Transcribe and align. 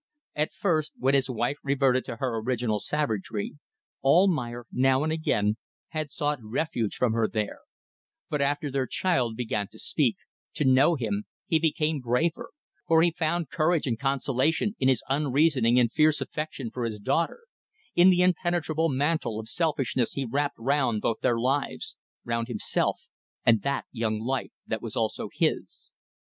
At 0.35 0.51
first, 0.51 0.93
when 0.97 1.13
his 1.13 1.29
wife 1.29 1.57
reverted 1.61 2.05
to 2.05 2.15
her 2.15 2.39
original 2.41 2.79
savagery, 2.79 3.59
Almayer, 4.03 4.65
now 4.71 5.03
and 5.03 5.13
again, 5.13 5.57
had 5.89 6.09
sought 6.09 6.39
refuge 6.41 6.95
from 6.95 7.13
her 7.13 7.27
there; 7.27 7.59
but 8.27 8.41
after 8.41 8.71
their 8.71 8.87
child 8.87 9.35
began 9.37 9.67
to 9.67 9.77
speak, 9.77 10.15
to 10.55 10.65
know 10.65 10.95
him, 10.95 11.25
he 11.45 11.59
became 11.59 11.99
braver, 11.99 12.49
for 12.87 13.03
he 13.03 13.11
found 13.11 13.51
courage 13.51 13.85
and 13.85 13.99
consolation 13.99 14.75
in 14.79 14.87
his 14.87 15.03
unreasoning 15.07 15.79
and 15.79 15.91
fierce 15.93 16.19
affection 16.19 16.71
for 16.71 16.83
his 16.83 16.99
daughter 16.99 17.41
in 17.93 18.09
the 18.09 18.23
impenetrable 18.23 18.89
mantle 18.89 19.39
of 19.39 19.47
selfishness 19.47 20.13
he 20.13 20.25
wrapped 20.25 20.57
round 20.57 21.03
both 21.03 21.19
their 21.21 21.37
lives: 21.39 21.95
round 22.25 22.47
himself, 22.47 23.01
and 23.45 23.61
that 23.61 23.85
young 23.91 24.19
life 24.19 24.49
that 24.65 24.81
was 24.81 24.95
also 24.95 25.29
his. 25.31 25.91